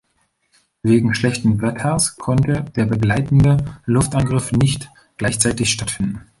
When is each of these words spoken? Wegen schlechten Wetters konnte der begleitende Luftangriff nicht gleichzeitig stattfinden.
Wegen 0.81 1.13
schlechten 1.13 1.61
Wetters 1.61 2.15
konnte 2.17 2.63
der 2.75 2.87
begleitende 2.87 3.77
Luftangriff 3.85 4.51
nicht 4.51 4.89
gleichzeitig 5.17 5.71
stattfinden. 5.71 6.25